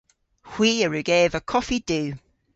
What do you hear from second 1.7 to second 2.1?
du.